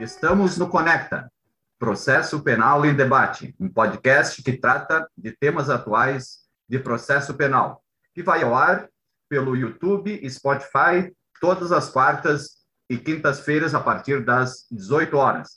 Estamos 0.00 0.56
no 0.56 0.68
Conecta, 0.68 1.28
Processo 1.76 2.40
Penal 2.40 2.86
em 2.86 2.94
Debate, 2.94 3.52
um 3.58 3.68
podcast 3.68 4.40
que 4.44 4.56
trata 4.56 5.08
de 5.18 5.32
temas 5.32 5.68
atuais 5.68 6.38
de 6.68 6.78
processo 6.78 7.34
penal, 7.34 7.82
que 8.14 8.22
vai 8.22 8.44
ao 8.44 8.54
ar 8.54 8.88
pelo 9.28 9.56
YouTube 9.56 10.16
e 10.22 10.30
Spotify 10.30 11.12
todas 11.40 11.72
as 11.72 11.90
quartas 11.90 12.58
e 12.88 12.96
quintas-feiras 12.96 13.74
a 13.74 13.80
partir 13.80 14.24
das 14.24 14.68
18 14.70 15.16
horas. 15.16 15.48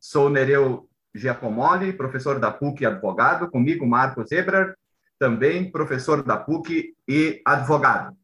Sou 0.00 0.30
Nereu 0.30 0.88
Giacomoli, 1.14 1.92
professor 1.92 2.40
da 2.40 2.50
PUC 2.50 2.82
e 2.82 2.86
advogado, 2.86 3.50
comigo 3.50 3.86
Marcos 3.86 4.32
Ebrar, 4.32 4.74
também 5.18 5.70
professor 5.70 6.22
da 6.22 6.38
PUC 6.38 6.94
e 7.06 7.42
advogado. 7.44 8.16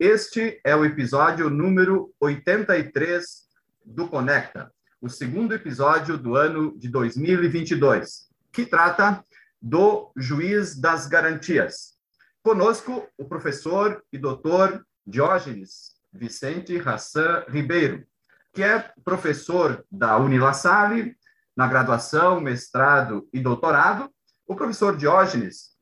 Este 0.00 0.58
é 0.64 0.74
o 0.74 0.86
episódio 0.86 1.50
número 1.50 2.14
83 2.18 3.46
do 3.84 4.08
Conecta, 4.08 4.72
o 5.00 5.08
segundo 5.08 5.54
episódio 5.54 6.18
do 6.18 6.34
ano 6.34 6.76
de 6.76 6.88
2022, 6.88 8.28
que 8.52 8.66
trata 8.66 9.24
do 9.60 10.10
juiz 10.16 10.78
das 10.78 11.06
garantias. 11.06 11.96
Conosco, 12.42 13.06
o 13.16 13.24
professor 13.24 14.02
e 14.12 14.18
doutor 14.18 14.84
Diógenes 15.06 15.96
Vicente 16.12 16.78
Hassan 16.78 17.44
Ribeiro, 17.48 18.04
que 18.52 18.62
é 18.62 18.92
professor 19.04 19.84
da 19.90 20.16
Unilassalle, 20.16 21.16
na 21.56 21.66
graduação, 21.66 22.40
mestrado 22.40 23.28
e 23.32 23.40
doutorado. 23.40 24.10
O 24.46 24.56
professor 24.56 24.96
Diógenes 24.96 25.76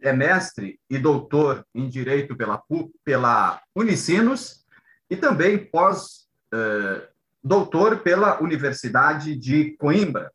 é 0.00 0.12
mestre 0.12 0.80
e 0.88 0.98
doutor 0.98 1.66
em 1.74 1.88
Direito 1.88 2.36
pela, 2.36 2.62
pela 3.04 3.62
Unicinos 3.74 4.64
e 5.10 5.16
também 5.16 5.58
pós 5.58 6.26
eh, 6.54 7.09
doutor 7.42 7.98
pela 8.00 8.40
Universidade 8.42 9.36
de 9.36 9.76
Coimbra, 9.78 10.30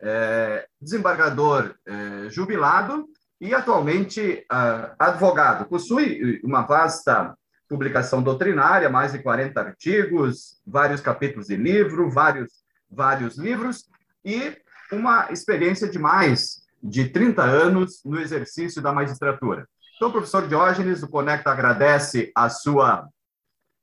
é, 0.00 0.66
desembargador 0.80 1.74
é, 1.86 2.28
jubilado 2.30 3.06
e 3.40 3.54
atualmente 3.54 4.44
ah, 4.50 4.94
advogado. 4.98 5.66
Possui 5.66 6.40
uma 6.42 6.62
vasta 6.62 7.36
publicação 7.68 8.22
doutrinária, 8.22 8.88
mais 8.88 9.12
de 9.12 9.18
40 9.18 9.60
artigos, 9.60 10.60
vários 10.66 11.00
capítulos 11.00 11.48
de 11.48 11.56
livro, 11.56 12.10
vários, 12.10 12.64
vários 12.90 13.36
livros 13.36 13.88
e 14.24 14.56
uma 14.92 15.30
experiência 15.32 15.88
de 15.88 15.98
mais 15.98 16.62
de 16.82 17.08
30 17.08 17.42
anos 17.42 18.00
no 18.04 18.20
exercício 18.20 18.80
da 18.80 18.92
magistratura. 18.92 19.68
Então, 19.96 20.12
professor 20.12 20.46
Diógenes, 20.46 21.02
o 21.02 21.08
Conecta 21.08 21.50
agradece 21.50 22.30
a 22.34 22.48
sua, 22.48 23.08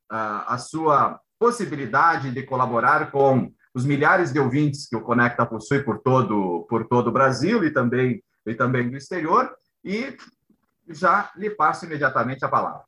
a, 0.10 0.54
a 0.54 0.58
sua 0.58 1.20
possibilidade 1.44 2.32
de 2.32 2.42
colaborar 2.44 3.12
com 3.12 3.52
os 3.76 3.84
milhares 3.86 4.32
de 4.32 4.40
ouvintes 4.40 4.88
que 4.88 4.96
o 4.96 5.02
Conecta 5.02 5.46
possui 5.46 5.84
por 5.84 6.00
todo, 6.00 6.66
por 6.70 6.88
todo 6.88 7.08
o 7.08 7.12
Brasil 7.12 7.66
e 7.66 7.70
também, 7.70 8.24
e 8.48 8.56
também 8.56 8.90
do 8.90 8.96
exterior, 8.96 9.54
e 9.84 10.16
já 10.88 11.30
lhe 11.36 11.50
passo 11.50 11.86
imediatamente 11.86 12.46
a 12.46 12.48
palavra. 12.48 12.84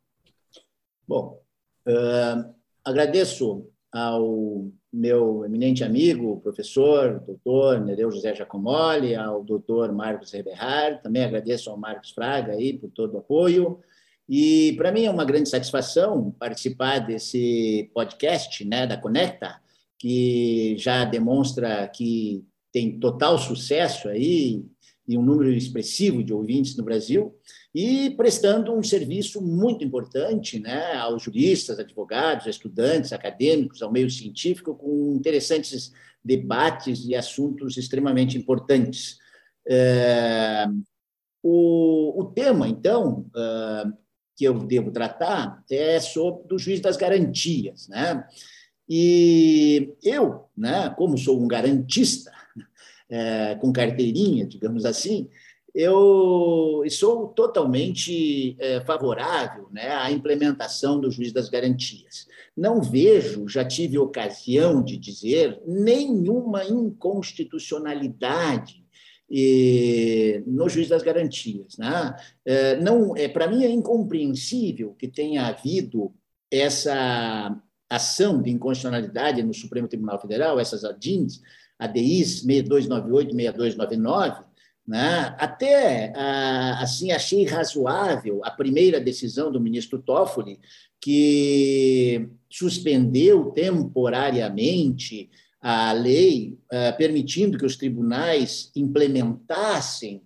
Bom, 1.06 1.42
uh, 1.86 2.56
agradeço 2.86 3.67
ao 3.92 4.72
meu 4.92 5.44
eminente 5.44 5.83
amigo, 5.83 6.39
professor, 6.39 7.20
doutor 7.20 7.81
Nereu 7.81 8.09
José 8.09 8.33
Giacomoli, 8.33 9.16
ao 9.16 9.44
doutor 9.44 9.92
Marcos 9.92 10.31
Reberhard, 10.31 11.03
também 11.03 11.26
agradeço 11.26 11.70
ao 11.70 11.76
Marcos 11.76 12.11
Fraga 12.11 12.53
aí 12.53 12.80
por 12.80 12.89
todo 12.89 13.16
o 13.16 13.17
apoio, 13.17 13.81
e 14.27 14.73
para 14.77 14.91
mim 14.91 15.05
é 15.05 15.11
uma 15.11 15.25
grande 15.25 15.49
satisfação 15.49 16.31
participar 16.39 16.99
desse 16.99 17.89
podcast 17.93 18.65
né, 18.65 18.87
da 18.87 18.97
Conecta, 18.97 19.59
que 19.99 20.75
já 20.77 21.05
demonstra 21.05 21.87
que 21.87 22.43
tem 22.71 22.99
total 22.99 23.37
sucesso 23.37 24.08
aí 24.09 24.65
e 25.08 25.17
um 25.17 25.21
número 25.21 25.53
expressivo 25.53 26.23
de 26.23 26.33
ouvintes 26.33 26.75
no 26.75 26.83
Brasil, 26.83 27.35
e 27.73 28.09
prestando 28.11 28.73
um 28.73 28.81
serviço 28.81 29.39
muito 29.39 29.83
importante 29.83 30.59
né, 30.59 30.93
aos 30.93 31.21
juristas, 31.21 31.77
advogados, 31.77 32.47
estudantes, 32.47 33.14
acadêmicos, 33.14 33.81
ao 33.81 33.91
meio 33.91 34.09
científico, 34.09 34.73
com 34.73 35.14
interessantes 35.15 35.91
debates 36.23 37.05
e 37.05 37.14
assuntos 37.14 37.77
extremamente 37.77 38.35
importantes. 38.35 39.17
É, 39.67 40.65
o, 41.43 42.21
o 42.21 42.25
tema, 42.25 42.67
então, 42.67 43.30
uh, 43.35 44.05
que 44.35 44.43
eu 44.43 44.59
devo 44.59 44.91
tratar 44.91 45.63
é 45.69 45.99
sobre 45.99 46.47
do 46.47 46.59
juiz 46.59 46.79
das 46.79 46.97
garantias, 46.97 47.87
né? 47.87 48.27
E 48.87 49.95
eu, 50.03 50.45
né, 50.55 50.93
como 50.95 51.17
sou 51.17 51.41
um 51.41 51.47
garantista 51.47 52.31
é, 53.09 53.55
com 53.55 53.73
carteirinha, 53.73 54.45
digamos 54.45 54.85
assim, 54.85 55.27
eu 55.73 56.83
sou 56.89 57.29
totalmente 57.29 58.55
é, 58.59 58.81
favorável 58.81 59.67
né, 59.71 59.89
à 59.89 60.11
implementação 60.11 60.99
do 60.99 61.09
juiz 61.11 61.33
das 61.33 61.49
garantias. 61.49 62.27
Não 62.55 62.81
vejo, 62.81 63.49
já 63.49 63.65
tive 63.65 63.97
ocasião 63.97 64.81
de 64.81 64.95
dizer, 64.95 65.59
nenhuma 65.67 66.63
inconstitucionalidade 66.63 68.84
e, 69.30 70.43
no 70.45 70.69
juiz 70.69 70.87
das 70.87 71.03
garantias. 71.03 71.77
Né? 71.77 72.15
É, 72.45 72.80
não, 72.80 73.15
é, 73.15 73.27
Para 73.27 73.47
mim 73.47 73.63
é 73.63 73.69
incompreensível 73.69 74.93
que 74.93 75.08
tenha 75.08 75.47
havido 75.47 76.13
essa 76.52 77.55
ação 77.89 78.41
de 78.41 78.52
inconstitucionalidade 78.52 79.43
no 79.43 79.53
Supremo 79.53 79.87
Tribunal 79.87 80.19
Federal, 80.19 80.59
essas 80.59 80.83
ADINs, 80.83 81.41
ADIs 81.77 82.41
6298 82.41 83.31
e 83.31 83.35
6299, 83.35 84.45
né? 84.87 85.35
Até 85.39 86.14
assim 86.80 87.11
achei 87.11 87.43
razoável 87.43 88.41
a 88.43 88.52
primeira 88.52 88.99
decisão 88.99 89.52
do 89.52 89.59
ministro 89.59 89.99
Toffoli, 89.99 90.59
que 91.02 92.30
suspendeu 92.49 93.52
temporariamente 93.52 95.30
a 95.67 95.92
lei 95.93 96.59
uh, 96.65 96.95
permitindo 96.95 97.58
que 97.58 97.65
os 97.65 97.76
tribunais 97.76 98.71
implementassem 98.76 100.21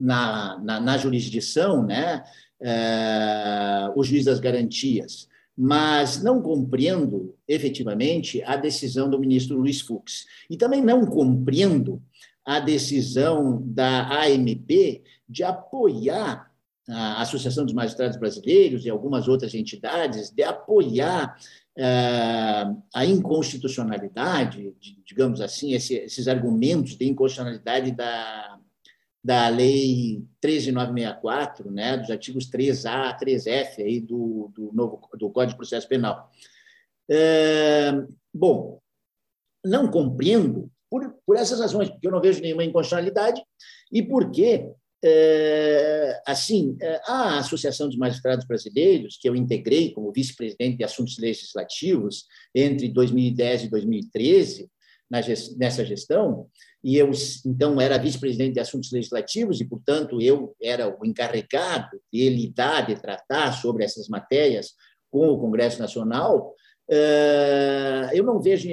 na, 0.00 0.58
na, 0.60 0.80
na 0.80 0.96
jurisdição 0.96 1.82
né, 1.82 2.24
uh, 2.58 3.92
o 3.94 4.02
juiz 4.02 4.24
das 4.24 4.40
garantias, 4.40 5.28
mas 5.54 6.22
não 6.22 6.40
compreendo 6.40 7.36
efetivamente 7.46 8.42
a 8.44 8.56
decisão 8.56 9.10
do 9.10 9.18
ministro 9.18 9.58
Luiz 9.58 9.82
Fux. 9.82 10.24
E 10.48 10.56
também 10.56 10.80
não 10.80 11.04
compreendo 11.04 12.02
a 12.42 12.58
decisão 12.58 13.62
da 13.62 14.24
AMP 14.24 15.02
de 15.28 15.44
apoiar 15.44 16.50
a 16.88 17.22
Associação 17.22 17.64
dos 17.64 17.74
Magistrados 17.74 18.16
Brasileiros 18.16 18.84
e 18.84 18.90
algumas 18.90 19.28
outras 19.28 19.54
entidades, 19.54 20.30
de 20.30 20.42
apoiar 20.42 21.36
é, 21.76 21.84
a 22.94 23.06
inconstitucionalidade, 23.06 24.74
digamos 25.04 25.40
assim, 25.40 25.72
esses 25.72 26.28
argumentos 26.28 26.96
de 26.96 27.08
inconstitucionalidade 27.08 27.92
da, 27.92 28.58
da 29.22 29.48
Lei 29.48 30.24
13964, 30.40 31.70
né, 31.70 31.96
dos 31.96 32.10
artigos 32.10 32.50
3A 32.50 33.10
a 33.10 33.18
3F 33.18 33.78
aí 33.78 34.00
do, 34.00 34.50
do, 34.54 34.72
novo, 34.72 35.08
do 35.16 35.30
Código 35.30 35.52
de 35.52 35.56
Processo 35.56 35.88
Penal. 35.88 36.30
É, 37.08 37.92
bom, 38.34 38.80
não 39.64 39.88
compreendo 39.88 40.70
por, 40.90 41.14
por 41.24 41.36
essas 41.36 41.60
razões, 41.60 41.88
porque 41.88 42.06
eu 42.06 42.10
não 42.10 42.20
vejo 42.20 42.42
nenhuma 42.42 42.64
inconstitucionalidade 42.64 43.42
e 43.90 44.02
porque 44.02 44.68
assim, 46.26 46.76
é, 46.80 47.00
a 47.06 47.38
Associação 47.38 47.88
dos 47.88 47.96
Magistrados 47.96 48.46
Brasileiros, 48.46 49.18
que 49.20 49.28
eu 49.28 49.34
integrei 49.34 49.92
como 49.92 50.12
vice-presidente 50.12 50.76
de 50.76 50.84
assuntos 50.84 51.18
legislativos 51.18 52.26
entre 52.54 52.88
2010 52.88 53.64
e 53.64 53.68
2013, 53.68 54.70
nessa 55.58 55.84
gestão, 55.84 56.46
e 56.82 56.96
eu, 56.96 57.10
então, 57.44 57.78
era 57.80 57.98
vice-presidente 57.98 58.54
de 58.54 58.60
assuntos 58.60 58.90
legislativos 58.90 59.60
e, 59.60 59.64
portanto, 59.64 60.20
eu 60.20 60.56
era 60.60 60.88
o 60.88 61.04
encarregado 61.04 62.00
de 62.10 62.28
lidar, 62.30 62.86
de 62.86 62.94
tratar 62.94 63.52
sobre 63.52 63.84
essas 63.84 64.08
matérias 64.08 64.72
com 65.10 65.28
o 65.28 65.38
Congresso 65.38 65.78
Nacional, 65.78 66.54
é, 66.90 68.10
eu 68.14 68.24
não 68.24 68.40
vejo 68.40 68.68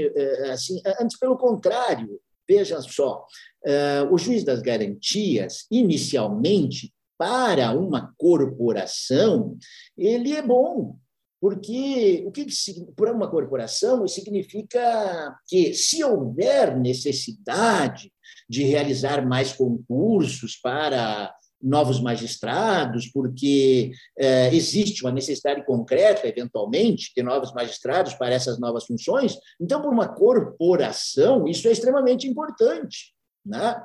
assim, 0.52 0.82
antes 1.00 1.18
pelo 1.20 1.38
contrário, 1.38 2.20
veja 2.50 2.81
só, 2.81 3.25
uh, 3.68 4.12
o 4.12 4.18
juiz 4.18 4.44
das 4.44 4.62
garantias, 4.62 5.68
inicialmente, 5.69 6.92
para 7.16 7.72
uma 7.74 8.13
corporação, 8.18 9.57
ele 9.96 10.34
é 10.34 10.42
bom, 10.42 10.98
porque 11.40 12.24
o 12.25 12.31
que 12.31 12.48
para 12.96 13.13
uma 13.13 13.30
corporação 13.30 14.07
significa 14.07 15.38
que 15.48 15.74
se 15.74 16.04
houver 16.04 16.78
necessidade 16.78 18.12
de 18.50 18.63
realizar 18.63 19.25
mais 19.28 19.54
concursos 19.54 20.56
para 20.56 21.34
novos 21.62 22.00
magistrados, 22.00 23.08
porque 23.12 23.92
é, 24.18 24.54
existe 24.54 25.04
uma 25.04 25.12
necessidade 25.12 25.66
concreta, 25.66 26.28
eventualmente, 26.28 27.12
de 27.16 27.22
novos 27.22 27.54
magistrados 27.54 28.14
para 28.14 28.34
essas 28.34 28.60
novas 28.60 28.86
funções. 28.86 29.36
Então, 29.60 29.82
por 29.82 29.92
uma 29.92 30.08
corporação, 30.08 31.48
isso 31.48 31.68
é 31.68 31.72
extremamente 31.72 32.28
importante. 32.28 33.14
Né? 33.46 33.84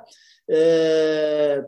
É, 0.49 1.65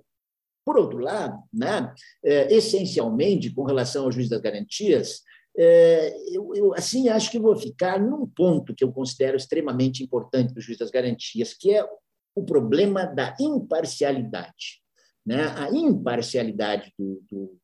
por 0.65 0.77
outro 0.77 0.99
lado, 0.99 1.41
né, 1.53 1.93
é, 2.23 2.53
essencialmente, 2.53 3.53
com 3.53 3.63
relação 3.63 4.05
ao 4.05 4.11
juiz 4.11 4.29
das 4.29 4.41
garantias, 4.41 5.21
eu, 6.31 6.53
eu, 6.53 6.73
assim 6.75 7.09
acho 7.09 7.31
que 7.31 7.39
vou 7.39 7.55
ficar 7.55 7.99
num 7.99 8.27
ponto 8.27 8.75
que 8.75 8.83
eu 8.83 8.91
considero 8.91 9.35
extremamente 9.35 10.03
importante 10.03 10.53
para 10.53 10.59
o 10.59 10.61
juiz 10.61 10.77
das 10.77 10.91
garantias, 10.91 11.51
que 11.51 11.73
é 11.73 11.83
o 12.35 12.45
problema 12.45 13.07
da 13.07 13.35
imparcialidade. 13.39 14.83
Né? 15.27 15.43
A 15.57 15.69
imparcialidade 15.69 16.93
do, 16.97 17.21
do, 17.29 17.59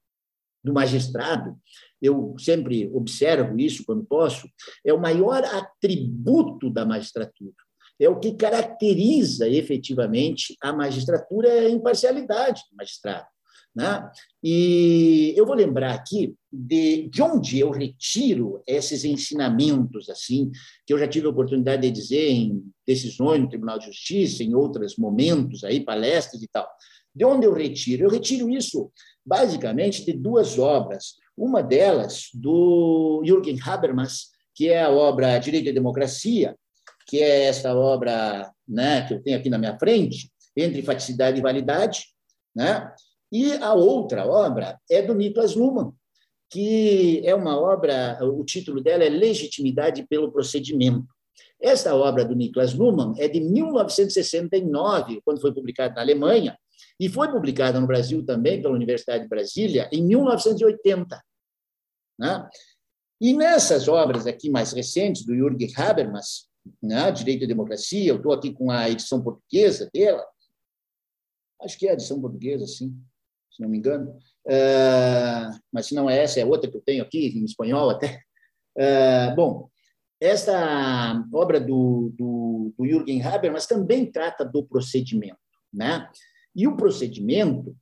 do 0.62 0.74
magistrado, 0.74 1.58
eu 2.02 2.36
sempre 2.38 2.90
observo 2.94 3.58
isso 3.58 3.86
quando 3.86 4.04
posso, 4.04 4.50
é 4.86 4.94
o 4.94 5.00
maior 5.00 5.46
atributo 5.46 6.70
da 6.70 6.86
magistratura. 6.86 7.56
É 7.98 8.10
o 8.10 8.20
que 8.20 8.36
caracteriza 8.36 9.48
efetivamente 9.48 10.58
a 10.62 10.74
magistratura, 10.74 11.48
é 11.48 11.68
a 11.68 11.70
imparcialidade 11.70 12.64
do 12.70 12.76
magistrado. 12.76 13.28
Né? 13.74 14.12
E 14.44 15.34
eu 15.36 15.46
vou 15.46 15.56
lembrar 15.56 15.94
aqui 15.94 16.36
de, 16.52 17.10
de 17.10 17.22
onde 17.22 17.60
eu 17.60 17.72
retiro 17.72 18.62
esses 18.68 19.04
ensinamentos, 19.04 20.10
assim, 20.10 20.52
que 20.86 20.94
eu 20.94 21.00
já 21.00 21.08
tive 21.08 21.28
a 21.28 21.30
oportunidade 21.30 21.82
de 21.82 21.92
dizer 21.92 22.30
em 22.30 22.62
decisões 22.86 23.42
no 23.42 23.50
Tribunal 23.50 23.80
de 23.80 23.86
Justiça, 23.86 24.44
em 24.44 24.54
outros 24.54 24.98
momentos, 24.98 25.64
aí, 25.64 25.80
palestras 25.80 26.44
e 26.44 26.48
tal. 26.48 26.68
De 27.16 27.26
onde 27.26 27.46
eu 27.46 27.54
retiro? 27.54 28.06
Eu 28.06 28.10
retiro 28.10 28.50
isso 28.50 28.92
basicamente 29.26 30.06
de 30.06 30.14
duas 30.14 30.58
obras. 30.58 31.16
Uma 31.38 31.62
delas, 31.62 32.30
do 32.34 33.22
Jürgen 33.26 33.60
Habermas, 33.64 34.28
que 34.56 34.70
é 34.70 34.84
a 34.84 34.92
obra 34.92 35.38
Direito 35.40 35.70
e 35.70 35.74
Democracia, 35.74 36.56
que 37.08 37.22
é 37.22 37.46
essa 37.46 37.76
obra 37.76 38.52
né, 38.68 39.08
que 39.08 39.14
eu 39.14 39.22
tenho 39.22 39.38
aqui 39.38 39.50
na 39.50 39.58
minha 39.58 39.78
frente, 39.78 40.32
Entre 40.56 40.84
Faticidade 40.84 41.40
e 41.40 41.42
Validade, 41.42 42.06
né? 42.56 42.94
E 43.32 43.54
a 43.54 43.74
outra 43.74 44.28
obra 44.28 44.80
é 44.90 45.02
do 45.02 45.16
Niklas 45.16 45.56
Luhmann, 45.56 45.92
que 46.52 47.20
é 47.26 47.34
uma 47.34 47.60
obra, 47.60 48.20
o 48.22 48.46
título 48.46 48.80
dela 48.80 49.04
é 49.04 49.10
Legitimidade 49.10 50.06
pelo 50.08 50.32
Procedimento. 50.32 51.08
Esta 51.60 51.96
obra 51.96 52.24
do 52.24 52.36
Niklas 52.36 52.76
Luhmann 52.76 53.16
é 53.18 53.28
de 53.28 53.40
1969, 53.40 55.22
quando 55.26 55.42
foi 55.42 55.52
publicada 55.52 55.96
na 55.96 56.02
Alemanha, 56.02 56.56
e 57.00 57.10
foi 57.10 57.32
publicada 57.32 57.80
no 57.80 57.88
Brasil 57.88 58.26
também 58.26 58.62
pela 58.62 58.74
Universidade 58.74 59.24
de 59.24 59.30
Brasília 59.30 59.90
em 59.92 60.04
1980. 60.06 61.22
Né? 62.20 62.50
E 63.20 63.34
nessas 63.34 63.88
obras 63.88 64.28
aqui 64.28 64.50
mais 64.50 64.74
recentes, 64.74 65.26
do 65.26 65.36
Jürgen 65.36 65.72
Habermas, 65.76 66.48
né, 66.82 67.12
Direito 67.12 67.44
e 67.44 67.48
Democracia, 67.48 68.10
eu 68.10 68.18
estou 68.18 68.34
aqui 68.34 68.54
com 68.54 68.72
a 68.72 68.90
edição 68.90 69.22
portuguesa 69.22 69.90
dela, 69.94 70.26
acho 71.62 71.78
que 71.78 71.88
é 71.88 71.92
a 71.92 71.94
edição 71.94 72.20
portuguesa, 72.22 72.66
sim, 72.68 72.96
se 73.52 73.62
não 73.62 73.70
me 73.70 73.78
engano. 73.78 74.18
Uh, 74.46 75.58
mas 75.72 75.88
se 75.88 75.96
não 75.96 76.10
é 76.10 76.22
essa, 76.22 76.40
é 76.40 76.46
outra 76.46 76.70
que 76.70 76.76
eu 76.76 76.82
tenho 76.82 77.04
aqui, 77.04 77.28
em 77.28 77.46
espanhol 77.46 77.90
até. 77.90 78.22
Uh, 78.78 79.36
bom, 79.36 79.70
esta 80.20 81.24
obra 81.34 81.60
do, 81.60 82.14
do, 82.18 82.74
do 82.78 82.86
Jürgen 82.86 83.22
Habermas 83.22 83.66
também 83.66 84.10
trata 84.10 84.44
do 84.44 84.66
procedimento. 84.66 85.38
Né? 85.72 86.10
E 86.56 86.68
o 86.68 86.76
procedimento 86.76 87.76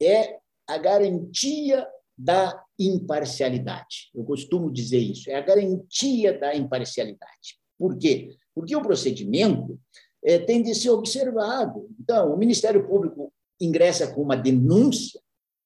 é 0.00 0.38
a 0.66 0.76
garantia 0.76 1.86
da 2.16 2.62
imparcialidade. 2.78 4.10
Eu 4.14 4.24
costumo 4.24 4.70
dizer 4.70 4.98
isso, 4.98 5.30
é 5.30 5.36
a 5.36 5.40
garantia 5.40 6.38
da 6.38 6.54
imparcialidade. 6.54 7.58
Por 7.78 7.96
quê? 7.96 8.36
Porque 8.54 8.74
o 8.74 8.82
procedimento 8.82 9.78
é, 10.22 10.38
tem 10.38 10.62
de 10.62 10.74
ser 10.74 10.90
observado. 10.90 11.88
Então, 12.00 12.34
o 12.34 12.36
Ministério 12.36 12.86
Público 12.86 13.32
ingressa 13.60 14.12
com 14.12 14.22
uma 14.22 14.36
denúncia, 14.36 15.20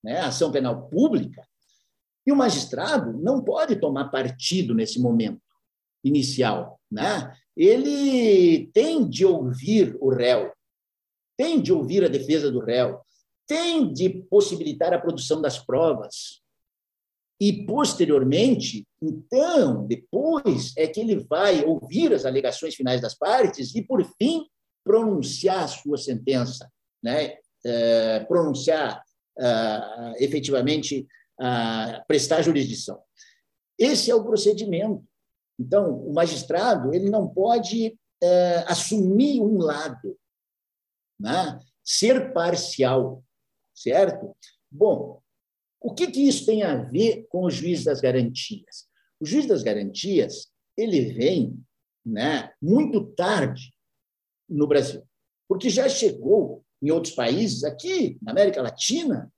né, 0.05 0.21
ação 0.21 0.53
penal 0.53 0.89
pública, 0.89 1.47
e 2.27 2.33
o 2.33 2.37
magistrado 2.37 3.13
não 3.19 3.43
pode 3.43 3.77
tomar 3.77 4.11
partido 4.11 4.75
nesse 4.75 5.01
momento 5.01 5.41
inicial. 6.05 6.81
Né? 6.91 7.35
Ele 7.57 8.71
tem 8.73 9.09
de 9.09 9.25
ouvir 9.25 9.97
o 10.01 10.11
réu, 10.11 10.53
tem 11.37 11.61
de 11.61 11.73
ouvir 11.73 12.05
a 12.05 12.09
defesa 12.09 12.51
do 12.51 12.61
réu, 12.61 13.01
tem 13.47 13.93
de 13.93 14.09
possibilitar 14.31 14.93
a 14.93 15.01
produção 15.01 15.41
das 15.41 15.59
provas. 15.59 16.41
E, 17.41 17.67
posteriormente, 17.67 18.87
então, 19.03 19.87
depois, 19.87 20.73
é 20.77 20.87
que 20.87 21.01
ele 21.01 21.17
vai 21.29 21.65
ouvir 21.65 22.13
as 22.13 22.25
alegações 22.25 22.75
finais 22.75 23.01
das 23.01 23.15
partes 23.15 23.75
e, 23.75 23.83
por 23.83 24.05
fim, 24.17 24.47
pronunciar 24.85 25.65
a 25.65 25.69
sua 25.69 25.99
sentença. 25.99 26.71
Né? 27.03 27.37
É, 27.65 28.21
pronunciar 28.21 29.03
uh, 29.39 30.15
efetivamente, 30.19 31.07
prestar 32.07 32.43
jurisdição. 32.43 33.01
Esse 33.79 34.11
é 34.11 34.15
o 34.15 34.25
procedimento. 34.25 35.03
Então, 35.59 35.97
o 35.97 36.13
magistrado 36.13 36.95
ele 36.95 37.11
não 37.11 37.29
pode 37.29 37.89
uh, 38.23 38.65
assumir 38.67 39.41
um 39.41 39.59
lado, 39.59 40.17
né? 41.23 41.59
ser 41.85 42.33
parcial, 42.33 43.23
certo? 43.75 44.35
Bom, 44.71 45.21
o 45.81 45.95
que, 45.95 46.07
que 46.09 46.27
isso 46.27 46.47
tem 46.47 46.63
a 46.63 46.77
ver 46.77 47.27
com 47.29 47.45
o 47.45 47.51
juiz 47.51 47.85
das 47.85 48.01
garantias? 48.01 48.89
O 49.21 49.27
juiz 49.27 49.47
das 49.47 49.63
garantias 49.63 50.49
ele 50.77 51.13
vem 51.13 51.59
né, 52.05 52.51
muito 52.61 53.05
tarde 53.15 53.73
no 54.49 54.67
Brasil, 54.67 55.03
porque 55.49 55.69
já 55.69 55.89
chegou 55.89 56.65
em 56.83 56.91
outros 56.91 57.15
países, 57.15 57.63
aqui 57.63 58.19
na 58.21 58.33
América 58.33 58.61
Latina, 58.61 59.33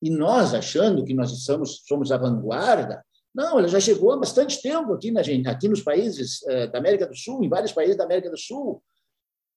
e 0.00 0.10
nós 0.10 0.54
achando 0.54 1.04
que 1.04 1.14
nós 1.14 1.30
somos, 1.42 2.12
a 2.12 2.16
vanguarda. 2.16 3.04
Não, 3.34 3.58
ela 3.58 3.66
já 3.66 3.80
chegou 3.80 4.12
há 4.12 4.16
bastante 4.16 4.62
tempo 4.62 4.92
aqui, 4.92 5.10
na, 5.10 5.22
aqui 5.50 5.68
nos 5.68 5.82
países 5.82 6.46
eh, 6.46 6.68
da 6.68 6.78
América 6.78 7.06
do 7.06 7.16
Sul, 7.16 7.42
em 7.42 7.48
vários 7.48 7.72
países 7.72 7.96
da 7.96 8.04
América 8.04 8.30
do 8.30 8.38
Sul. 8.38 8.82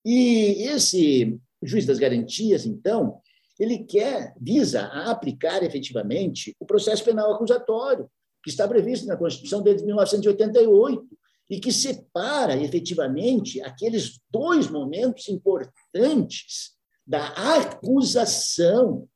E 0.04 0.64
esse 0.64 1.40
juiz 1.68 1.86
das 1.86 2.00
garantias, 2.00 2.66
então, 2.66 3.22
ele 3.60 3.80
quer, 3.80 4.34
visa 4.40 4.82
a 4.82 5.12
aplicar 5.12 5.64
efetivamente 5.64 6.56
o 6.60 6.66
processo 6.66 7.04
penal 7.04 7.34
acusatório, 7.34 8.10
que 8.44 8.50
está 8.50 8.68
previsto 8.68 9.08
na 9.08 9.18
Constituição 9.18 9.62
desde 9.62 9.86
1988 9.86 11.08
e 11.50 11.60
que 11.60 11.72
separa 11.72 12.56
efetivamente 12.56 13.62
aqueles 13.62 14.20
dois 14.30 14.70
momentos 14.70 15.28
importantes 15.30 16.76
da 17.06 17.28
acusação, 17.56 19.08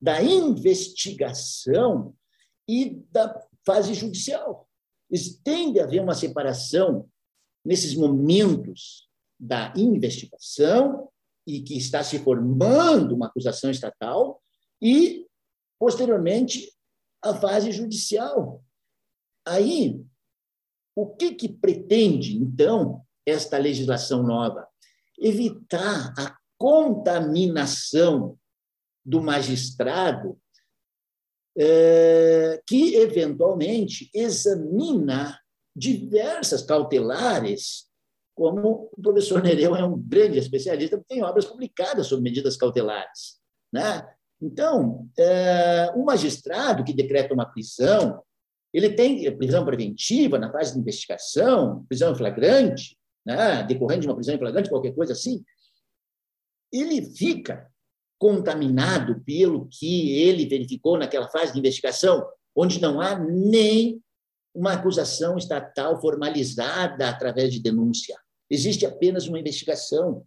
da 0.00 0.22
investigação 0.22 2.14
e 2.68 3.02
da 3.10 3.40
fase 3.66 3.94
judicial. 3.94 4.68
Tem 5.42 5.72
de 5.72 5.80
haver 5.80 6.00
uma 6.00 6.14
separação 6.14 7.08
nesses 7.64 7.94
momentos 7.94 9.08
da 9.38 9.72
investigação 9.76 11.11
e 11.46 11.62
que 11.62 11.76
está 11.76 12.02
se 12.02 12.18
formando 12.18 13.14
uma 13.14 13.26
acusação 13.26 13.70
estatal 13.70 14.40
e, 14.80 15.26
posteriormente, 15.78 16.72
a 17.22 17.34
fase 17.34 17.72
judicial. 17.72 18.62
Aí, 19.46 20.00
o 20.94 21.06
que, 21.14 21.34
que 21.34 21.48
pretende, 21.48 22.36
então, 22.36 23.02
esta 23.26 23.58
legislação 23.58 24.22
nova? 24.22 24.68
Evitar 25.18 26.12
a 26.18 26.36
contaminação 26.58 28.38
do 29.04 29.20
magistrado 29.20 30.38
é, 31.56 32.62
que, 32.66 32.94
eventualmente, 32.94 34.10
examina 34.14 35.38
diversas 35.74 36.62
cautelares, 36.62 37.90
como 38.34 38.90
o 38.92 39.02
professor 39.02 39.42
Nereu 39.42 39.76
é 39.76 39.84
um 39.84 39.98
grande 39.98 40.38
especialista, 40.38 41.02
tem 41.08 41.22
obras 41.22 41.44
publicadas 41.44 42.06
sobre 42.06 42.24
medidas 42.24 42.56
cautelares. 42.56 43.40
Né? 43.72 44.06
Então, 44.40 45.08
é, 45.18 45.92
o 45.94 46.04
magistrado 46.04 46.84
que 46.84 46.92
decreta 46.92 47.34
uma 47.34 47.46
prisão, 47.46 48.22
ele 48.72 48.90
tem 48.90 49.36
prisão 49.36 49.64
preventiva 49.64 50.38
na 50.38 50.50
fase 50.50 50.72
de 50.72 50.80
investigação, 50.80 51.84
prisão 51.88 52.12
em 52.12 52.16
flagrante, 52.16 52.96
né? 53.24 53.62
decorrente 53.62 54.02
de 54.02 54.08
uma 54.08 54.14
prisão 54.14 54.34
em 54.34 54.38
flagrante, 54.38 54.70
qualquer 54.70 54.94
coisa 54.94 55.12
assim, 55.12 55.44
ele 56.72 57.02
fica 57.14 57.70
contaminado 58.18 59.20
pelo 59.24 59.68
que 59.68 60.16
ele 60.18 60.46
verificou 60.46 60.96
naquela 60.96 61.28
fase 61.28 61.52
de 61.52 61.58
investigação, 61.58 62.26
onde 62.56 62.80
não 62.80 63.00
há 63.00 63.18
nem 63.18 64.02
uma 64.54 64.74
acusação 64.74 65.38
estatal 65.38 66.00
formalizada 66.00 67.08
através 67.08 67.52
de 67.52 67.60
denúncia. 67.60 68.16
Existe 68.50 68.84
apenas 68.84 69.26
uma 69.26 69.38
investigação 69.38 70.26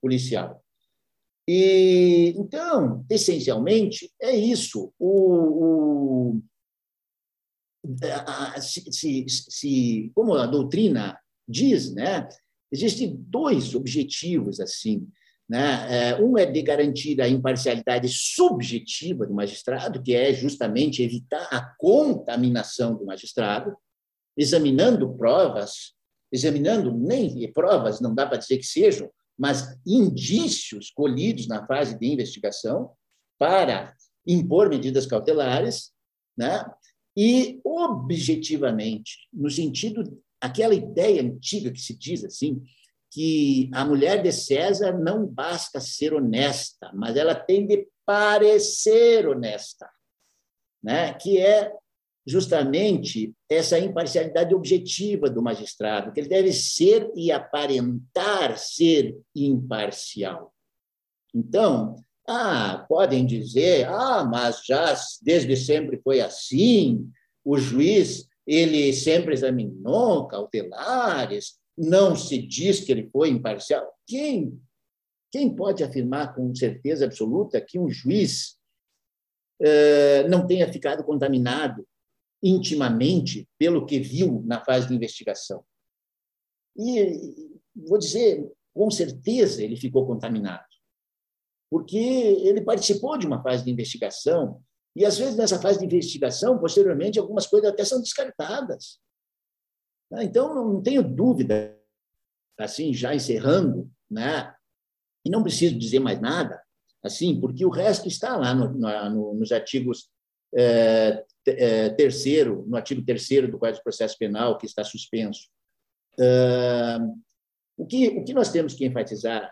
policial. 0.00 0.62
E 1.48 2.34
então, 2.36 3.04
essencialmente, 3.10 4.10
é 4.20 4.34
isso. 4.34 4.92
O, 4.98 6.36
o 6.36 6.42
se, 8.60 8.92
se, 8.92 9.26
se, 9.28 10.12
como 10.14 10.34
a 10.34 10.46
doutrina 10.46 11.18
diz, 11.48 11.92
né, 11.92 12.28
existem 12.70 13.16
dois 13.16 13.74
objetivos 13.74 14.60
assim. 14.60 15.08
Né? 15.48 16.14
É, 16.14 16.42
é 16.42 16.46
de 16.46 16.62
garantir 16.62 17.20
a 17.20 17.28
imparcialidade 17.28 18.08
subjetiva 18.08 19.26
do 19.26 19.34
magistrado, 19.34 20.02
que 20.02 20.14
é 20.14 20.32
justamente 20.32 21.02
evitar 21.02 21.46
a 21.50 21.74
contaminação 21.78 22.96
do 22.96 23.04
magistrado, 23.04 23.76
examinando 24.36 25.14
provas, 25.14 25.94
examinando 26.32 26.92
nem 26.96 27.50
provas, 27.52 28.00
não 28.00 28.14
dá 28.14 28.26
para 28.26 28.38
dizer 28.38 28.56
que 28.56 28.66
sejam, 28.66 29.10
mas 29.38 29.76
indícios 29.86 30.90
colhidos 30.90 31.46
na 31.46 31.66
fase 31.66 31.98
de 31.98 32.06
investigação 32.06 32.92
para 33.38 33.94
impor 34.26 34.68
medidas 34.68 35.06
cautelares, 35.06 35.90
né? 36.36 36.64
E 37.16 37.60
objetivamente, 37.64 39.28
no 39.32 39.50
sentido 39.50 40.22
aquela 40.40 40.74
ideia 40.74 41.22
antiga 41.22 41.70
que 41.70 41.80
se 41.80 41.96
diz 41.96 42.24
assim, 42.24 42.62
que 43.12 43.70
a 43.74 43.84
mulher 43.84 44.22
de 44.22 44.32
César 44.32 44.98
não 44.98 45.26
basta 45.26 45.80
ser 45.80 46.14
honesta, 46.14 46.90
mas 46.94 47.14
ela 47.14 47.34
tem 47.34 47.66
de 47.66 47.86
parecer 48.06 49.28
honesta, 49.28 49.88
né? 50.82 51.12
Que 51.12 51.38
é 51.38 51.70
justamente 52.26 53.34
essa 53.50 53.78
imparcialidade 53.78 54.54
objetiva 54.54 55.28
do 55.28 55.42
magistrado, 55.42 56.10
que 56.10 56.20
ele 56.20 56.28
deve 56.28 56.52
ser 56.52 57.10
e 57.14 57.30
aparentar 57.30 58.56
ser 58.56 59.14
imparcial. 59.34 60.54
Então, 61.34 61.96
ah, 62.26 62.86
podem 62.88 63.26
dizer, 63.26 63.86
ah, 63.88 64.24
mas 64.24 64.64
já 64.64 64.94
desde 65.20 65.54
sempre 65.56 66.00
foi 66.02 66.20
assim, 66.20 67.10
o 67.44 67.58
juiz 67.58 68.26
ele 68.46 68.92
sempre 68.92 69.34
examinou 69.34 70.26
cautelares, 70.28 71.60
não 71.76 72.14
se 72.14 72.38
diz 72.38 72.80
que 72.80 72.92
ele 72.92 73.08
foi 73.10 73.30
imparcial. 73.30 73.86
Quem, 74.06 74.60
quem 75.30 75.54
pode 75.54 75.82
afirmar 75.82 76.34
com 76.34 76.54
certeza 76.54 77.04
absoluta 77.04 77.60
que 77.60 77.78
um 77.78 77.88
juiz 77.88 78.58
eh, 79.60 80.26
não 80.28 80.46
tenha 80.46 80.70
ficado 80.72 81.04
contaminado 81.04 81.86
intimamente 82.42 83.48
pelo 83.58 83.86
que 83.86 84.00
viu 84.00 84.42
na 84.44 84.64
fase 84.64 84.88
de 84.88 84.94
investigação? 84.94 85.64
E 86.76 87.50
vou 87.74 87.98
dizer, 87.98 88.50
com 88.74 88.90
certeza 88.90 89.62
ele 89.62 89.76
ficou 89.76 90.06
contaminado, 90.06 90.64
porque 91.70 91.96
ele 91.96 92.60
participou 92.60 93.16
de 93.16 93.26
uma 93.26 93.42
fase 93.42 93.64
de 93.64 93.70
investigação 93.70 94.62
e, 94.94 95.06
às 95.06 95.16
vezes, 95.16 95.36
nessa 95.36 95.58
fase 95.58 95.78
de 95.78 95.86
investigação, 95.86 96.58
posteriormente, 96.58 97.18
algumas 97.18 97.46
coisas 97.46 97.70
até 97.70 97.84
são 97.84 98.00
descartadas. 98.00 98.98
Né? 100.12 100.24
Então, 100.24 100.54
não 100.54 100.82
tenho 100.82 101.02
dúvida, 101.02 101.74
assim, 102.58 102.92
já 102.92 103.14
encerrando, 103.14 103.90
né? 104.10 104.54
e 105.24 105.30
não 105.30 105.42
preciso 105.42 105.78
dizer 105.78 106.00
mais 106.00 106.20
nada, 106.20 106.60
assim, 107.02 107.40
porque 107.40 107.64
o 107.64 107.70
resto 107.70 108.06
está 108.06 108.36
lá 108.36 108.54
no, 108.54 108.70
no, 108.72 109.34
nos 109.34 109.50
artigos 109.50 110.10
é, 110.54 111.24
é, 111.46 111.88
terceiro, 111.90 112.64
no 112.68 112.76
artigo 112.76 113.02
terceiro 113.02 113.50
do 113.50 113.58
Código 113.58 113.78
de 113.78 113.82
Processo 113.82 114.18
Penal, 114.18 114.58
que 114.58 114.66
está 114.66 114.84
suspenso. 114.84 115.48
É, 116.20 116.98
o, 117.76 117.86
que, 117.86 118.08
o 118.08 118.24
que 118.24 118.34
nós 118.34 118.52
temos 118.52 118.74
que 118.74 118.84
enfatizar 118.84 119.50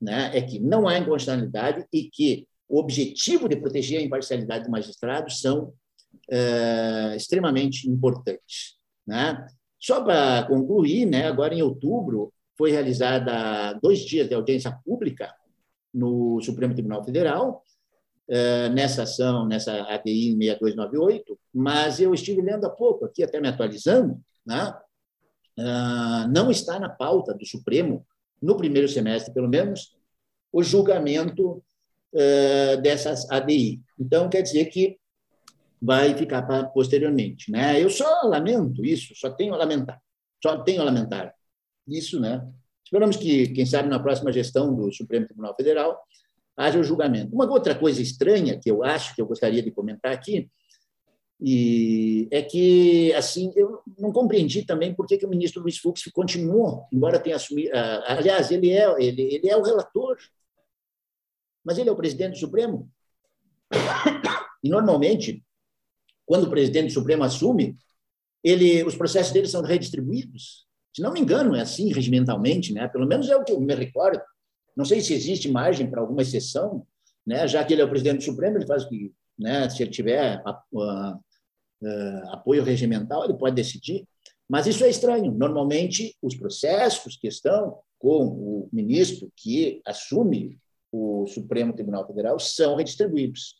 né, 0.00 0.30
é 0.36 0.40
que 0.40 0.58
não 0.58 0.88
há 0.88 0.96
inconstitucionalidade 0.96 1.86
e 1.92 2.04
que 2.04 2.48
o 2.68 2.78
objetivo 2.78 3.48
de 3.48 3.56
proteger 3.56 4.00
a 4.00 4.02
imparcialidade 4.02 4.64
do 4.64 4.70
magistrado 4.70 5.30
são 5.30 5.74
é, 6.30 7.14
extremamente 7.16 7.88
importantes. 7.88 8.78
Né? 9.06 9.46
Só 9.78 10.02
para 10.02 10.44
concluir, 10.44 11.06
né, 11.06 11.26
agora 11.26 11.54
em 11.54 11.62
outubro 11.62 12.32
foi 12.56 12.70
realizada 12.70 13.78
dois 13.80 14.00
dias 14.00 14.28
de 14.28 14.34
audiência 14.34 14.72
pública 14.84 15.32
no 15.94 16.40
Supremo 16.40 16.74
Tribunal 16.74 17.04
Federal, 17.04 17.62
é, 18.28 18.68
nessa 18.68 19.04
ação, 19.04 19.46
nessa 19.46 19.72
ADI 19.84 20.36
6298, 20.36 21.38
mas 21.54 22.00
eu 22.00 22.12
estive 22.12 22.42
lendo 22.42 22.66
há 22.66 22.70
pouco, 22.70 23.04
aqui 23.04 23.22
até 23.22 23.40
me 23.40 23.48
atualizando, 23.48 24.20
né? 24.44 24.74
É, 25.58 25.62
não 26.28 26.50
está 26.50 26.78
na 26.78 26.88
pauta 26.88 27.32
do 27.32 27.46
Supremo, 27.46 28.04
no 28.40 28.56
primeiro 28.56 28.88
semestre, 28.88 29.32
pelo 29.32 29.48
menos, 29.48 29.96
o 30.52 30.62
julgamento 30.62 31.62
uh, 32.12 32.80
dessas 32.80 33.30
ADI. 33.30 33.80
Então, 33.98 34.28
quer 34.28 34.42
dizer 34.42 34.66
que 34.66 34.98
vai 35.80 36.14
ficar 36.14 36.42
para 36.42 36.64
posteriormente. 36.64 37.50
Né? 37.50 37.82
Eu 37.82 37.90
só 37.90 38.22
lamento 38.24 38.84
isso, 38.84 39.14
só 39.14 39.30
tenho 39.30 39.54
a 39.54 39.56
lamentar, 39.56 40.00
só 40.42 40.58
tenho 40.62 40.82
a 40.82 40.84
lamentar 40.84 41.34
isso. 41.86 42.20
Né? 42.20 42.46
Esperamos 42.84 43.16
que, 43.16 43.48
quem 43.48 43.66
sabe, 43.66 43.88
na 43.88 43.98
próxima 43.98 44.32
gestão 44.32 44.74
do 44.74 44.92
Supremo 44.92 45.26
Tribunal 45.26 45.54
Federal 45.54 46.00
haja 46.56 46.78
o 46.78 46.84
julgamento. 46.84 47.34
Uma 47.34 47.48
outra 47.48 47.74
coisa 47.74 48.02
estranha 48.02 48.58
que 48.58 48.70
eu 48.70 48.82
acho 48.82 49.14
que 49.14 49.22
eu 49.22 49.26
gostaria 49.26 49.62
de 49.62 49.70
comentar 49.70 50.12
aqui 50.12 50.50
e 51.40 52.26
é 52.32 52.42
que 52.42 53.12
assim 53.12 53.52
eu 53.54 53.80
não 53.96 54.10
compreendi 54.10 54.64
também 54.64 54.92
por 54.92 55.06
que, 55.06 55.16
que 55.16 55.24
o 55.24 55.28
ministro 55.28 55.62
Luiz 55.62 55.78
Fux 55.78 56.02
continuou, 56.12 56.88
embora 56.92 57.20
tenha 57.20 57.36
assumido. 57.36 57.70
Aliás, 58.06 58.50
ele 58.50 58.72
é 58.72 58.92
ele, 59.00 59.22
ele 59.22 59.48
é 59.48 59.56
o 59.56 59.62
relator 59.62 60.16
mas 61.68 61.76
ele 61.76 61.90
é 61.90 61.92
o 61.92 61.96
presidente 61.96 62.32
do 62.32 62.38
Supremo. 62.38 62.90
E, 64.64 64.70
normalmente, 64.70 65.44
quando 66.28 66.44
o 66.44 66.50
presidente 66.50 66.88
do 66.88 66.92
Supremo 66.92 67.24
assume, 67.24 67.74
ele, 68.44 68.84
os 68.84 68.94
processos 68.94 69.32
dele 69.32 69.48
são 69.48 69.62
redistribuídos. 69.62 70.66
Se 70.94 71.00
não 71.00 71.10
me 71.10 71.20
engano, 71.20 71.56
é 71.56 71.62
assim 71.62 71.90
regimentalmente, 71.90 72.70
né? 72.74 72.86
pelo 72.86 73.06
menos 73.06 73.30
é 73.30 73.36
o 73.36 73.42
que 73.42 73.50
eu 73.50 73.58
me 73.58 73.74
recordo. 73.74 74.20
Não 74.76 74.84
sei 74.84 75.00
se 75.00 75.14
existe 75.14 75.50
margem 75.50 75.90
para 75.90 76.02
alguma 76.02 76.20
exceção, 76.20 76.86
né? 77.26 77.48
já 77.48 77.64
que 77.64 77.72
ele 77.72 77.80
é 77.80 77.84
o 77.84 77.88
presidente 77.88 78.18
do 78.18 78.24
Supremo, 78.24 78.58
ele 78.58 78.66
faz 78.66 78.84
o 78.84 78.90
que, 78.90 79.10
né? 79.38 79.70
se 79.70 79.82
ele 79.82 79.90
tiver 79.90 80.42
a, 80.44 80.50
a, 80.50 81.18
a, 81.82 82.34
apoio 82.34 82.62
regimental, 82.62 83.24
ele 83.24 83.34
pode 83.34 83.56
decidir. 83.56 84.06
Mas 84.46 84.66
isso 84.66 84.84
é 84.84 84.90
estranho. 84.90 85.32
Normalmente, 85.32 86.14
os 86.20 86.36
processos 86.36 87.16
que 87.16 87.26
estão 87.26 87.78
com 87.98 88.26
o 88.26 88.68
ministro 88.70 89.32
que 89.34 89.80
assume 89.86 90.60
o 90.92 91.26
Supremo 91.26 91.72
Tribunal 91.72 92.06
Federal 92.06 92.38
são 92.38 92.76
redistribuídos, 92.76 93.56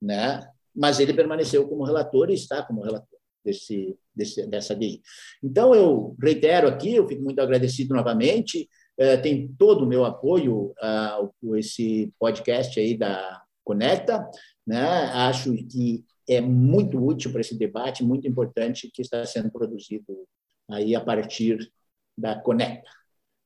né? 0.00 0.48
Mas 0.74 1.00
ele 1.00 1.12
permaneceu 1.14 1.68
como 1.68 1.84
relator 1.84 2.30
e 2.30 2.34
está 2.34 2.62
como 2.62 2.82
relator 2.82 3.18
desse, 3.44 3.96
desse 4.14 4.46
dessa 4.46 4.74
DI. 4.74 5.02
Então 5.42 5.74
eu 5.74 6.16
reitero 6.22 6.68
aqui, 6.68 6.94
eu 6.94 7.06
fico 7.06 7.22
muito 7.22 7.40
agradecido 7.40 7.94
novamente. 7.94 8.68
É, 8.98 9.16
tem 9.16 9.48
todo 9.58 9.84
o 9.84 9.88
meu 9.88 10.04
apoio 10.04 10.72
a 10.80 11.18
esse 11.54 12.12
podcast 12.18 12.78
aí 12.78 12.96
da 12.96 13.42
Conecta, 13.64 14.28
né? 14.66 14.80
Acho 15.14 15.54
que 15.54 16.04
é 16.28 16.40
muito 16.40 17.02
útil 17.02 17.32
para 17.32 17.40
esse 17.40 17.56
debate, 17.56 18.04
muito 18.04 18.28
importante 18.28 18.90
que 18.92 19.02
está 19.02 19.24
sendo 19.24 19.50
produzido 19.50 20.26
aí 20.70 20.94
a 20.94 21.00
partir 21.00 21.70
da 22.16 22.38
Conecta. 22.40 22.88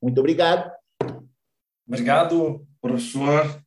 Muito 0.02 0.18
obrigado. 0.18 0.70
Obrigado, 1.86 2.66
professor 2.80 3.62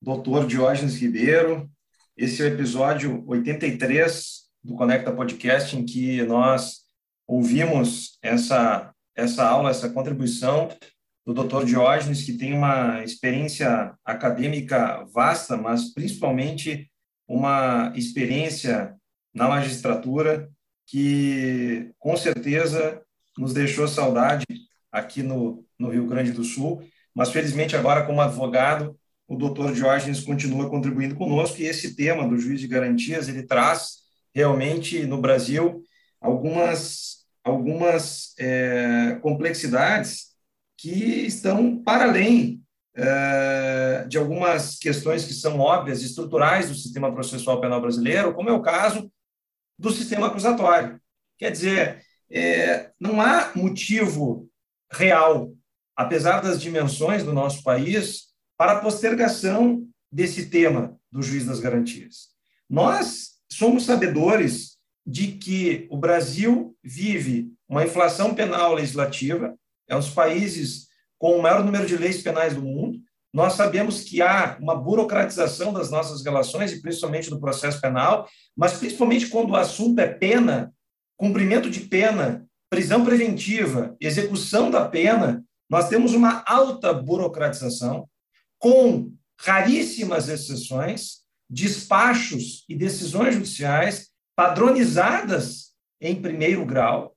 doutor 0.00 0.46
Diógenes 0.46 1.00
Ribeiro. 1.00 1.70
Esse 2.16 2.42
é 2.42 2.44
o 2.44 2.48
episódio 2.48 3.24
83 3.26 4.44
do 4.62 4.74
Conecta 4.74 5.12
Podcast, 5.12 5.76
em 5.76 5.84
que 5.84 6.22
nós 6.22 6.82
ouvimos 7.26 8.18
essa, 8.22 8.94
essa 9.16 9.44
aula, 9.44 9.70
essa 9.70 9.90
contribuição 9.90 10.68
do 11.26 11.34
doutor 11.34 11.64
Diógenes, 11.64 12.22
que 12.22 12.38
tem 12.38 12.54
uma 12.54 13.02
experiência 13.02 13.94
acadêmica 14.04 15.04
vasta, 15.12 15.56
mas 15.56 15.92
principalmente 15.92 16.88
uma 17.26 17.92
experiência 17.96 18.94
na 19.34 19.48
magistratura 19.48 20.48
que, 20.86 21.90
com 21.98 22.16
certeza, 22.16 23.02
nos 23.36 23.52
deixou 23.52 23.88
saudade 23.88 24.44
aqui 24.92 25.22
no, 25.22 25.64
no 25.76 25.88
Rio 25.88 26.06
Grande 26.06 26.30
do 26.30 26.44
Sul 26.44 26.84
mas 27.14 27.30
felizmente 27.30 27.76
agora 27.76 28.04
como 28.04 28.20
advogado, 28.20 28.98
o 29.26 29.36
doutor 29.36 29.72
Diógenes 29.72 30.20
continua 30.20 30.68
contribuindo 30.68 31.14
conosco 31.14 31.60
e 31.60 31.66
esse 31.66 31.94
tema 31.96 32.28
do 32.28 32.38
juiz 32.38 32.60
de 32.60 32.68
garantias, 32.68 33.28
ele 33.28 33.42
traz 33.42 34.04
realmente 34.34 35.06
no 35.06 35.20
Brasil 35.20 35.82
algumas, 36.20 37.24
algumas 37.42 38.34
é, 38.38 39.18
complexidades 39.22 40.34
que 40.76 41.26
estão 41.26 41.82
para 41.82 42.04
além 42.04 42.62
é, 42.96 44.04
de 44.08 44.18
algumas 44.18 44.78
questões 44.78 45.24
que 45.24 45.32
são 45.32 45.58
óbvias, 45.58 46.02
estruturais 46.02 46.68
do 46.68 46.74
sistema 46.74 47.12
processual 47.12 47.60
penal 47.60 47.80
brasileiro, 47.80 48.34
como 48.34 48.50
é 48.50 48.52
o 48.52 48.62
caso 48.62 49.10
do 49.78 49.90
sistema 49.90 50.26
acusatório. 50.26 51.00
Quer 51.38 51.50
dizer, 51.50 52.02
é, 52.30 52.90
não 53.00 53.20
há 53.20 53.50
motivo 53.54 54.48
real 54.92 55.52
apesar 55.96 56.40
das 56.40 56.60
dimensões 56.60 57.22
do 57.22 57.32
nosso 57.32 57.62
país, 57.62 58.33
para 58.56 58.72
a 58.72 58.80
postergação 58.80 59.86
desse 60.10 60.46
tema 60.46 60.96
do 61.10 61.22
juiz 61.22 61.44
das 61.44 61.60
garantias. 61.60 62.28
Nós 62.68 63.32
somos 63.50 63.84
sabedores 63.84 64.78
de 65.06 65.32
que 65.32 65.86
o 65.90 65.96
Brasil 65.96 66.76
vive 66.82 67.52
uma 67.68 67.84
inflação 67.84 68.34
penal 68.34 68.74
legislativa, 68.74 69.54
é 69.88 69.94
um 69.94 70.00
dos 70.00 70.10
países 70.10 70.88
com 71.18 71.38
o 71.38 71.42
maior 71.42 71.64
número 71.64 71.86
de 71.86 71.96
leis 71.96 72.22
penais 72.22 72.54
do 72.54 72.62
mundo. 72.62 72.98
Nós 73.32 73.54
sabemos 73.54 74.02
que 74.02 74.22
há 74.22 74.56
uma 74.60 74.74
burocratização 74.74 75.72
das 75.72 75.90
nossas 75.90 76.24
relações, 76.24 76.72
e 76.72 76.80
principalmente 76.80 77.28
do 77.28 77.40
processo 77.40 77.80
penal, 77.80 78.28
mas 78.56 78.74
principalmente 78.74 79.26
quando 79.28 79.50
o 79.50 79.56
assunto 79.56 79.98
é 79.98 80.06
pena, 80.06 80.72
cumprimento 81.16 81.68
de 81.68 81.80
pena, 81.80 82.46
prisão 82.70 83.04
preventiva, 83.04 83.96
execução 84.00 84.70
da 84.70 84.88
pena, 84.88 85.44
nós 85.68 85.88
temos 85.88 86.14
uma 86.14 86.42
alta 86.46 86.92
burocratização, 86.92 88.08
com 88.64 89.12
raríssimas 89.38 90.30
exceções, 90.30 91.18
despachos 91.50 92.64
e 92.66 92.74
decisões 92.74 93.34
judiciais 93.34 94.08
padronizadas 94.34 95.74
em 96.00 96.16
primeiro 96.16 96.64
grau, 96.64 97.14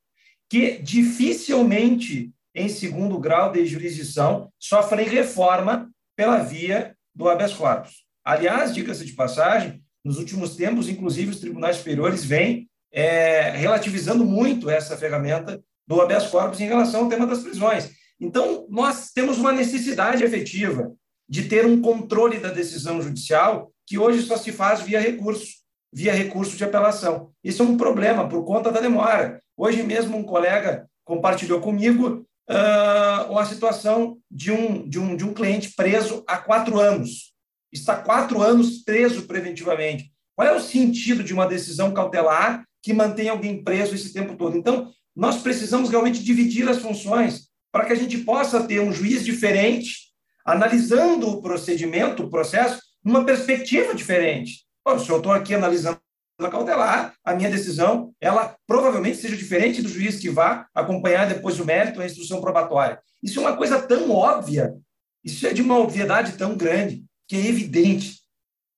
que 0.50 0.78
dificilmente 0.80 2.34
em 2.54 2.68
segundo 2.68 3.18
grau 3.18 3.50
de 3.50 3.66
jurisdição 3.66 4.52
sofrem 4.60 5.08
reforma 5.08 5.90
pela 6.18 6.40
via 6.40 6.94
do 7.16 7.30
habeas 7.30 7.54
corpus. 7.54 8.04
Aliás, 8.26 8.76
diga-se 8.76 9.06
de 9.06 9.14
passagem, 9.14 9.82
nos 10.04 10.18
últimos 10.18 10.58
tempos, 10.58 10.90
inclusive, 10.90 11.32
os 11.32 11.40
tribunais 11.40 11.78
superiores 11.78 12.26
vêm 12.26 12.70
é, 12.92 13.52
relativizando 13.52 14.26
muito 14.26 14.70
essa 14.70 14.98
ferramenta 14.98 15.64
do 15.88 16.02
habeas 16.02 16.28
corpus 16.28 16.60
em 16.60 16.68
relação 16.68 17.06
ao 17.06 17.10
tema 17.10 17.26
das 17.26 17.40
prisões. 17.40 17.90
Então, 18.20 18.68
nós 18.70 19.12
temos 19.14 19.38
uma 19.38 19.54
necessidade 19.54 20.26
efetiva 20.26 20.94
de 21.28 21.44
ter 21.44 21.66
um 21.66 21.82
controle 21.82 22.40
da 22.40 22.50
decisão 22.50 23.02
judicial 23.02 23.72
que 23.86 23.98
hoje 23.98 24.22
só 24.22 24.38
se 24.38 24.52
faz 24.52 24.82
via 24.82 25.00
recurso, 25.00 25.48
via 25.92 26.14
recurso 26.14 26.56
de 26.56 26.64
apelação. 26.64 27.32
Isso 27.44 27.62
é 27.62 27.66
um 27.66 27.78
problema 27.78 28.28
por 28.28 28.44
conta 28.44 28.72
da 28.72 28.82
demora. 28.82 29.42
Hoje 29.56 29.84
mesmo 29.84 30.18
um 30.18 30.24
colega 30.24 30.88
compartilhou 31.06 31.62
comigo 31.62 32.26
uh, 32.50 33.32
uma 33.32 33.46
situação 33.46 34.18
de 34.30 34.52
um, 34.52 34.88
de, 34.88 35.00
um, 35.00 35.16
de 35.16 35.26
um 35.26 35.34
cliente 35.34 35.74
preso 35.76 36.24
há 36.28 36.38
quatro 36.38 36.80
anos. 36.80 37.34
Está 37.72 37.96
quatro 37.96 38.42
anos 38.42 38.84
preso 38.84 39.24
preventivamente. 39.24 40.12
Qual 40.36 40.48
é 40.48 40.56
o 40.56 40.62
sentido 40.62 41.24
de 41.24 41.34
uma 41.34 41.48
decisão 41.48 41.94
cautelar 41.94 42.64
que 42.82 42.94
mantém 42.94 43.30
alguém 43.30 43.64
preso 43.64 43.96
esse 43.96 44.14
tempo 44.14 44.36
todo? 44.36 44.58
Então, 44.58 44.92
nós 45.16 45.42
precisamos 45.42 45.90
realmente 45.90 46.24
dividir 46.24 46.70
as 46.70 46.78
funções 46.78 47.48
para 47.72 47.86
que 47.86 47.94
a 47.94 47.96
gente 47.96 48.20
possa 48.20 48.64
ter 48.64 48.80
um 48.80 48.94
juiz 48.94 49.26
diferente, 49.26 50.07
analisando 50.48 51.30
o 51.30 51.42
procedimento, 51.42 52.24
o 52.24 52.30
processo, 52.30 52.82
numa 53.04 53.26
perspectiva 53.26 53.94
diferente. 53.94 54.66
Pô, 54.82 54.98
se 54.98 55.10
eu 55.10 55.18
estou 55.18 55.34
aqui 55.34 55.54
analisando 55.54 56.00
a 56.40 56.50
cautelar, 56.50 57.14
a 57.26 57.36
minha 57.36 57.50
decisão, 57.50 58.14
ela 58.22 58.56
provavelmente 58.66 59.18
seja 59.18 59.36
diferente 59.36 59.82
do 59.82 59.90
juiz 59.90 60.18
que 60.18 60.30
vá 60.30 60.66
acompanhar 60.74 61.28
depois 61.28 61.60
o 61.60 61.66
mérito, 61.66 62.00
a 62.00 62.06
instrução 62.06 62.40
probatória. 62.40 63.00
Isso 63.22 63.40
é 63.40 63.42
uma 63.42 63.58
coisa 63.58 63.82
tão 63.82 64.10
óbvia, 64.12 64.74
isso 65.24 65.46
é 65.46 65.52
de 65.52 65.62
uma 65.62 65.78
obviedade 65.78 66.38
tão 66.38 66.56
grande, 66.56 67.04
que 67.28 67.36
é 67.36 67.46
evidente 67.46 68.22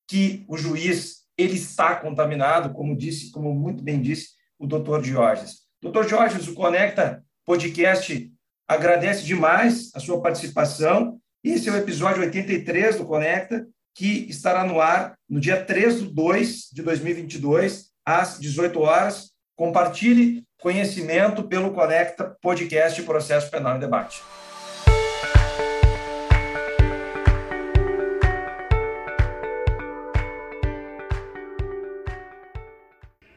que 0.07 0.43
o 0.47 0.57
juiz 0.57 1.19
ele 1.38 1.55
está 1.55 1.95
contaminado, 1.97 2.73
como 2.73 2.97
disse, 2.97 3.31
como 3.31 3.53
muito 3.53 3.83
bem 3.83 4.01
disse 4.01 4.29
o 4.57 4.65
doutor 4.65 5.01
Diógenes. 5.01 5.59
Doutor 5.81 6.05
Diógenes, 6.05 6.47
o 6.47 6.55
Conecta 6.55 7.23
Podcast 7.45 8.31
agradece 8.67 9.23
demais 9.23 9.91
a 9.93 9.99
sua 9.99 10.21
participação. 10.21 11.19
Esse 11.43 11.69
é 11.69 11.72
o 11.72 11.77
episódio 11.77 12.22
83 12.22 12.98
do 12.98 13.05
Conecta, 13.05 13.65
que 13.96 14.27
estará 14.29 14.65
no 14.65 14.81
ar 14.81 15.15
no 15.29 15.39
dia 15.39 15.63
3 15.63 16.00
de 16.00 16.13
2 16.13 16.69
de 16.74 16.81
2022, 16.81 17.91
às 18.05 18.38
18 18.39 18.77
horas. 18.81 19.31
Compartilhe 19.55 20.43
conhecimento 20.62 21.43
pelo 21.43 21.71
Conecta 21.71 22.36
Podcast 22.41 23.02
Processo 23.04 23.49
Penal 23.49 23.78
em 23.78 23.80
Debate. 23.80 24.21